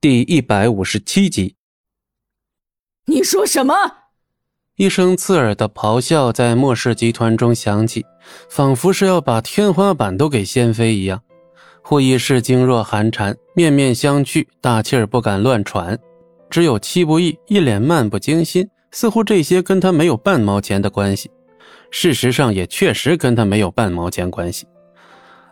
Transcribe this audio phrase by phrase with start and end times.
[0.00, 1.56] 第一百五十七集。
[3.06, 3.74] 你说什么？
[4.76, 8.06] 一声刺耳的咆哮在末世集团中响起，
[8.48, 11.20] 仿佛是要把天花板都给掀飞一样。
[11.82, 15.98] 会议室惊若寒蝉，面面相觑，大气儿不敢乱喘。
[16.48, 21.28] 只有戚不义一脸漫不经心，似乎这些跟他没有半毛钱的关系。
[21.90, 24.64] 事实上，也确实跟他没有半毛钱关系。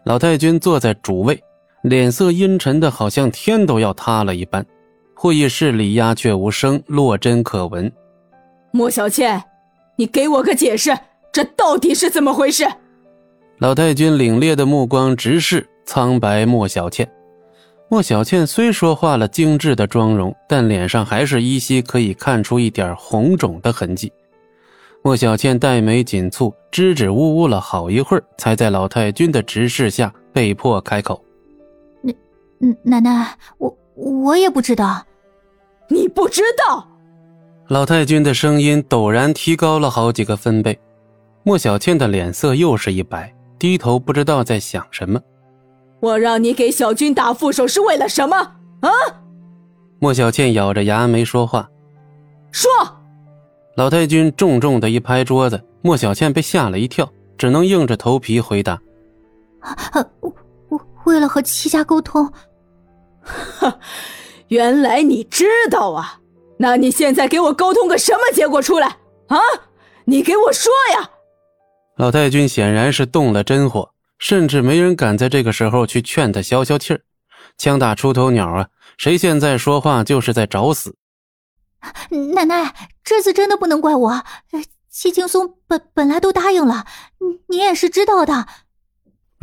[0.04, 1.42] 老太君坐在主位。
[1.89, 4.66] 脸色阴沉的，好像天都要塌了一般。
[5.15, 7.91] 会议室里鸦雀无声，落针可闻。
[8.73, 9.41] 莫小倩，
[9.95, 10.98] 你给我个解释，
[11.33, 12.66] 这到底是怎么回事？
[13.59, 17.09] 老太君凛冽的目光直视苍白莫小倩。
[17.88, 24.12] 莫小倩虽说化了精致的妆容，但脸上还是依稀可以看出一点红肿的痕迹。
[25.05, 31.23] 莫小倩黛眉紧蹙，支支吾吾了好一会儿，才在老太君的直视下被迫开口。
[32.83, 35.05] 奶奶，我我也不知道。
[35.88, 36.87] 你不知道？
[37.68, 40.79] 老太君的声音陡然提高了好几个分贝。
[41.43, 45.21] 莫小倩的脸色又是一白，低头不知道在想什么。
[46.01, 48.37] 我让你给小军打副手是为了什么？
[48.80, 48.90] 啊？
[49.99, 51.68] 莫小倩咬着牙没说话。
[52.51, 52.71] 说。
[53.77, 58.80] 老太君重重的一拍桌子，莫小倩被吓了一跳，只能硬着头皮回答
[59.60, 60.32] ：“啊我
[61.05, 62.32] 为了和戚家沟通。”
[63.23, 63.79] 哈，
[64.49, 66.21] 原来你知道啊？
[66.59, 68.87] 那你现在给我沟通个什么结果出来
[69.27, 69.38] 啊？
[70.05, 71.10] 你给我说呀！
[71.97, 77.03] 老太君显然是动了真火，甚至没人敢在这个时候去劝他消消气儿。
[77.59, 78.69] 枪打出头鸟啊！
[78.97, 80.97] 谁现在说话就是在找死。
[82.33, 84.22] 奶奶，这次真的不能怪我。
[84.88, 86.87] 戚青松本本来都答应了，
[87.19, 88.47] 你你也是知道的。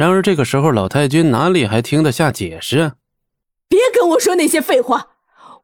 [0.04, 2.96] 然而这个时候，老太君哪里还听得下解释啊？
[3.70, 5.08] 别跟我说那些废话，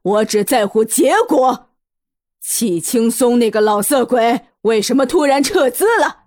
[0.00, 1.68] 我只在乎结果。
[2.40, 6.20] 戚青松那个老色鬼为什么突然撤资了？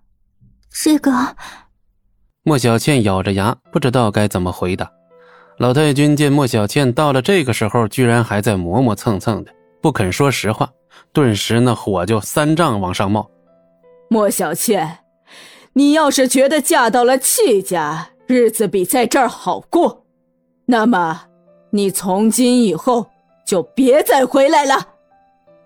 [0.70, 1.36] 这个，
[2.44, 4.92] 莫小倩咬着牙，不知道该怎么回答。
[5.58, 10.70] 老太君见莫小倩到了这个时候，居然还在磨磨蹭蹭的，不肯说实话，
[11.12, 13.28] 顿时那火就三丈往上冒。
[14.08, 15.00] 莫小倩，
[15.76, 20.06] 你要是觉得嫁到了戚家，日子比在这儿好过，
[20.66, 21.24] 那么。
[21.72, 23.08] 你从今以后
[23.48, 24.90] 就别再回来了。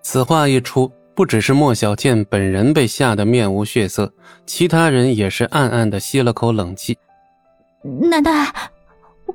[0.02, 4.14] 此话一出，不只是莫小倩本人被吓得面无血色，
[4.46, 6.98] 其他人也是暗暗的吸了口冷气。
[7.84, 8.54] 奶奶，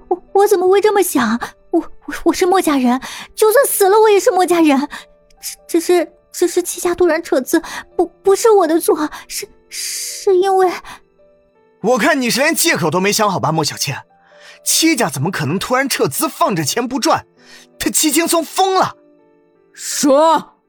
[0.08, 1.38] 我我怎么会这么想？
[1.70, 2.98] 我我我是莫家人，
[3.34, 4.88] 就算死了我也是莫家人。
[5.38, 7.60] 只只是只是戚家突然撤资，
[7.94, 8.96] 不不是我的错，
[9.28, 10.70] 是是因为……
[11.80, 13.96] 我看你是连借口都没想好吧，莫小倩。
[14.62, 17.26] 戚家怎么可能突然撤资放着钱不赚？
[17.78, 18.94] 他戚青松疯了！
[19.72, 20.60] 说，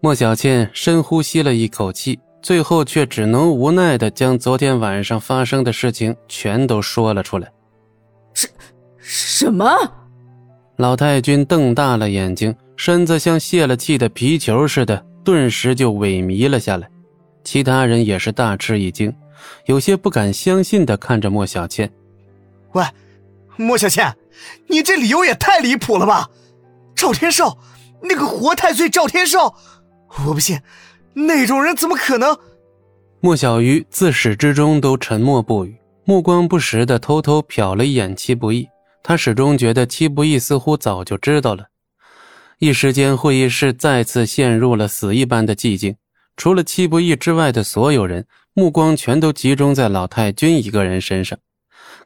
[0.00, 7.50] 莫小倩深呼吸了一口气，最后却只能无奈的将昨天晚上发生的事情全都说了出来。
[8.34, 8.48] 什
[8.98, 9.66] 什么？
[10.76, 16.88] 老太君瞪大了眼睛，身子像泄了气的皮球似的，顿时就萎靡了下来。
[17.44, 19.14] 其他人也是大吃一惊，
[19.66, 21.92] 有些不敢相信的看着莫小倩。
[22.72, 22.82] 喂！
[23.56, 24.16] 莫小倩，
[24.66, 26.28] 你这理由也太离谱了吧！
[26.96, 27.56] 赵天寿，
[28.02, 29.54] 那个活太岁赵天寿，
[30.26, 30.60] 我不信，
[31.12, 32.36] 那种人怎么可能？
[33.20, 38.68] 莫小鱼自始至终都沉默不语，目光不时的偷偷瞟了一眼戚不义，
[39.04, 41.66] 他始终觉得戚不义似乎早就知道了。
[42.58, 45.94] 一时间，会议室再次陷入了死一般的寂静，
[46.36, 51.38] 除了戚不义之外的所有人，目光全都集中在老太君一个人身上。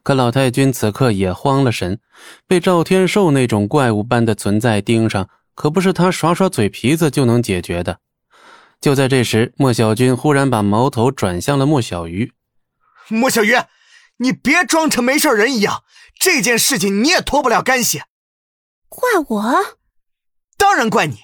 [0.03, 1.99] 可老太君此刻也慌了神，
[2.47, 7.99] 被赵天寿那种怪物般的存在盯上，可不是他耍耍嘴皮子就能解决的。
[8.79, 12.31] 就在这时，莫小军忽然把矛头转向了莫小鱼。
[13.09, 13.53] 莫小鱼，
[14.17, 15.83] 你别装成没事人一样，
[16.17, 18.03] 这件事情你也脱不了干系。
[18.87, 19.55] 怪我？
[20.57, 21.17] 当然怪你。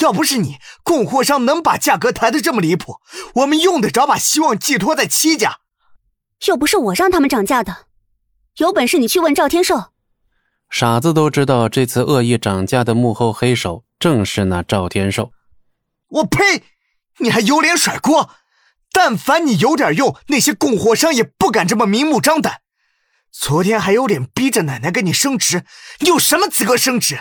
[0.00, 3.00] 要不是你，供货商能把价格抬得这么离谱，
[3.36, 5.58] 我们用得着把希望寄托在戚家？
[6.46, 7.86] 又不是我让他们涨价的，
[8.56, 9.92] 有本事你去问赵天寿。
[10.70, 15.32] 傻子都知道，这次恶意涨价的幕后黑手正是那赵天寿。
[16.08, 16.64] 我呸！
[17.18, 18.30] 你还有脸甩锅？
[18.90, 22.62] 但凡你有点用，那些供货商也不敢这么明目张胆。
[23.30, 25.64] 昨天还有脸逼着奶奶给你升职，
[26.00, 27.20] 你有什么资格升职？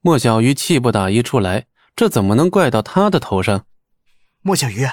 [0.00, 1.66] 莫小鱼气不打一处来，
[1.96, 3.66] 这怎么能怪到他的头上？
[4.42, 4.86] 莫小鱼。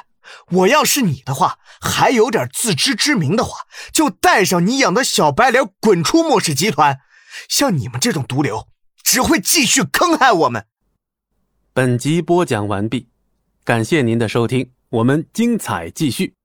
[0.52, 7.02] 我要是你的话，还有点自知之明的话，就带上你养的小白脸滚出莫氏集团。
[7.50, 8.70] 像你们这种毒瘤，
[9.04, 10.66] 只会继续坑害我们。
[11.74, 13.10] 本集播讲完毕，
[13.66, 16.36] 感谢您的收听，我们精彩继续。